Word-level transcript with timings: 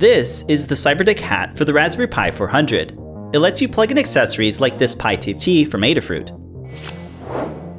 This 0.00 0.46
is 0.48 0.66
the 0.66 0.74
CyberDeck 0.74 1.18
hat 1.18 1.58
for 1.58 1.66
the 1.66 1.74
Raspberry 1.74 2.08
Pi 2.08 2.30
400. 2.30 2.92
It 3.34 3.38
lets 3.38 3.60
you 3.60 3.68
plug 3.68 3.90
in 3.90 3.98
accessories 3.98 4.58
like 4.58 4.78
this 4.78 4.94
Pi 4.94 5.14
TFT 5.14 5.70
from 5.70 5.82
Adafruit. 5.82 6.32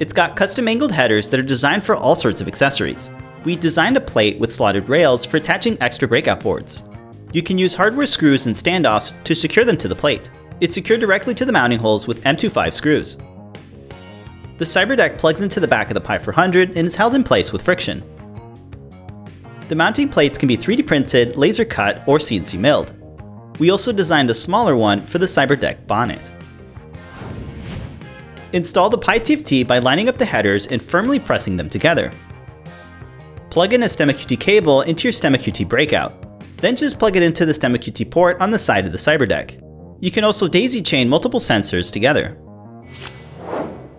It's 0.00 0.12
got 0.12 0.34
custom 0.34 0.66
angled 0.66 0.90
headers 0.90 1.30
that 1.30 1.38
are 1.38 1.44
designed 1.44 1.84
for 1.84 1.94
all 1.94 2.16
sorts 2.16 2.40
of 2.40 2.48
accessories. 2.48 3.12
We 3.44 3.54
designed 3.54 3.96
a 3.96 4.00
plate 4.00 4.40
with 4.40 4.52
slotted 4.52 4.88
rails 4.88 5.24
for 5.24 5.36
attaching 5.36 5.80
extra 5.80 6.08
breakout 6.08 6.40
boards. 6.40 6.82
You 7.32 7.44
can 7.44 7.56
use 7.56 7.76
hardware 7.76 8.04
screws 8.04 8.46
and 8.46 8.56
standoffs 8.56 9.12
to 9.22 9.32
secure 9.32 9.64
them 9.64 9.78
to 9.78 9.86
the 9.86 9.94
plate. 9.94 10.28
It's 10.60 10.74
secured 10.74 10.98
directly 10.98 11.34
to 11.34 11.44
the 11.44 11.52
mounting 11.52 11.78
holes 11.78 12.08
with 12.08 12.24
M25 12.24 12.72
screws. 12.72 13.16
The 14.56 14.64
CyberDeck 14.64 15.18
plugs 15.18 15.40
into 15.40 15.60
the 15.60 15.68
back 15.68 15.86
of 15.86 15.94
the 15.94 16.00
Pi 16.00 16.18
400 16.18 16.70
and 16.70 16.84
is 16.84 16.96
held 16.96 17.14
in 17.14 17.22
place 17.22 17.52
with 17.52 17.62
friction. 17.62 18.02
The 19.68 19.74
mounting 19.74 20.08
plates 20.08 20.38
can 20.38 20.48
be 20.48 20.56
3D 20.56 20.86
printed, 20.86 21.36
laser 21.36 21.64
cut, 21.64 22.02
or 22.06 22.16
CNC 22.16 22.58
milled. 22.58 22.94
We 23.58 23.70
also 23.70 23.92
designed 23.92 24.30
a 24.30 24.34
smaller 24.34 24.76
one 24.76 25.00
for 25.00 25.18
the 25.18 25.26
CyberDeck 25.26 25.86
bonnet. 25.86 26.30
Install 28.54 28.88
the 28.88 28.96
Pi 28.96 29.18
TFT 29.18 29.66
by 29.66 29.78
lining 29.78 30.08
up 30.08 30.16
the 30.16 30.24
headers 30.24 30.68
and 30.68 30.80
firmly 30.80 31.18
pressing 31.18 31.58
them 31.58 31.68
together. 31.68 32.10
Plug 33.50 33.74
in 33.74 33.82
a 33.82 33.86
STEMMA 33.86 34.40
cable 34.40 34.82
into 34.82 35.04
your 35.04 35.12
STEMMA 35.12 35.68
breakout. 35.68 36.14
Then 36.56 36.74
just 36.74 36.98
plug 36.98 37.16
it 37.16 37.22
into 37.22 37.44
the 37.44 37.52
STEMMA 37.52 38.10
port 38.10 38.40
on 38.40 38.50
the 38.50 38.58
side 38.58 38.86
of 38.86 38.92
the 38.92 38.98
CyberDeck. 38.98 39.62
You 40.00 40.10
can 40.10 40.24
also 40.24 40.48
daisy 40.48 40.80
chain 40.80 41.10
multiple 41.10 41.40
sensors 41.40 41.92
together. 41.92 42.38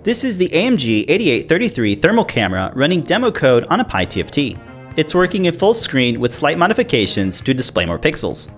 This 0.02 0.24
is 0.24 0.38
the 0.38 0.50
AMG 0.50 1.06
8833 1.08 1.96
thermal 1.96 2.26
camera 2.26 2.72
running 2.74 3.02
demo 3.02 3.30
code 3.30 3.68
on 3.68 3.82
a 3.82 3.86
Pi 3.86 4.06
TFT. 4.06 4.69
It's 4.98 5.14
working 5.16 5.46
in 5.46 5.54
full 5.54 5.74
screen 5.74 6.20
with 6.20 6.34
slight 6.34 6.58
modifications 6.58 7.40
to 7.42 7.54
display 7.54 7.86
more 7.86 8.00
pixels. 8.00 8.50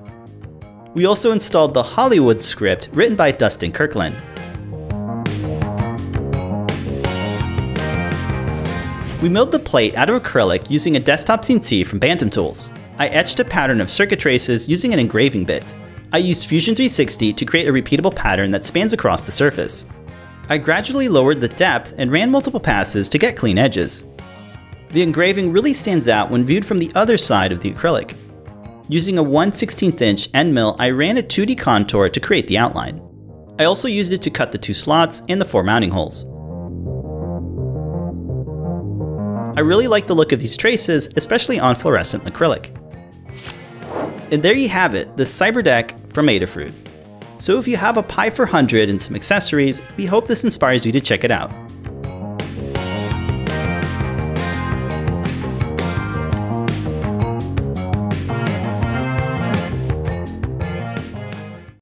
We 0.95 1.05
also 1.05 1.31
installed 1.31 1.73
the 1.73 1.84
Hollywood 1.84 2.40
script 2.40 2.90
written 2.93 3.15
by 3.15 3.32
Dustin 3.32 3.71
Kirkland. 3.71 4.15
We 9.21 9.29
milled 9.29 9.52
the 9.52 9.62
plate 9.63 9.96
out 9.96 10.09
of 10.09 10.24
acrylic 10.24 10.70
using 10.70 10.96
a 10.96 10.99
desktop 10.99 11.43
CNC 11.43 11.85
from 11.85 11.99
Bantam 11.99 12.29
Tools. 12.29 12.71
I 12.98 13.07
etched 13.09 13.40
a 13.40 13.46
pattern 13.46 13.79
of 13.79 13.91
circuit 13.91 14.20
traces 14.20 14.68
using 14.68 14.93
an 14.93 14.99
engraving 14.99 15.46
bit. 15.46 15.76
I 16.13 16.18
used 16.18 16.48
Fusion 16.48 16.76
360 16.76 17.34
to 17.34 17.46
create 17.46 17.68
a 17.68 17.74
repeatable 17.74 18.15
pattern 18.15 18.52
that 18.52 18.63
spans 18.63 18.93
across 18.93 19.24
the 19.24 19.32
surface. 19.32 19.85
I 20.49 20.57
gradually 20.57 21.07
lowered 21.07 21.40
the 21.40 21.49
depth 21.49 21.93
and 21.98 22.12
ran 22.12 22.32
multiple 22.32 22.59
passes 22.59 23.09
to 23.09 23.20
get 23.20 23.37
clean 23.37 23.57
edges. 23.57 24.05
The 24.91 25.01
engraving 25.01 25.53
really 25.53 25.73
stands 25.73 26.09
out 26.09 26.29
when 26.29 26.43
viewed 26.43 26.65
from 26.65 26.77
the 26.77 26.91
other 26.95 27.17
side 27.17 27.53
of 27.53 27.61
the 27.61 27.71
acrylic. 27.71 28.13
Using 28.89 29.17
a 29.17 29.23
1 29.23 29.51
16th 29.51 30.01
inch 30.01 30.27
end 30.34 30.53
mill, 30.53 30.75
I 30.79 30.89
ran 30.89 31.17
a 31.17 31.23
2D 31.23 31.57
contour 31.57 32.09
to 32.09 32.20
create 32.20 32.47
the 32.47 32.57
outline. 32.57 33.01
I 33.57 33.63
also 33.63 33.87
used 33.87 34.12
it 34.12 34.21
to 34.23 34.29
cut 34.29 34.51
the 34.51 34.57
two 34.57 34.73
slots 34.73 35.21
and 35.29 35.39
the 35.39 35.45
four 35.45 35.63
mounting 35.63 35.91
holes. 35.91 36.25
I 39.57 39.62
really 39.62 39.87
like 39.87 40.07
the 40.07 40.15
look 40.15 40.34
of 40.34 40.41
these 40.41 40.57
traces, 40.57 41.07
especially 41.15 41.57
on 41.57 41.75
fluorescent 41.75 42.25
acrylic. 42.25 42.75
And 44.31 44.43
there 44.43 44.55
you 44.55 44.67
have 44.67 44.93
it, 44.93 45.15
the 45.15 45.23
CyberDeck 45.23 46.13
from 46.13 46.27
Adafruit. 46.27 46.73
So 47.39 47.59
if 47.59 47.67
you 47.67 47.77
have 47.77 47.95
a 47.95 48.03
Pi 48.03 48.29
400 48.29 48.89
and 48.89 49.01
some 49.01 49.15
accessories, 49.15 49.81
we 49.95 50.05
hope 50.05 50.27
this 50.27 50.43
inspires 50.43 50.85
you 50.85 50.91
to 50.91 50.99
check 50.99 51.23
it 51.23 51.31
out. 51.31 51.49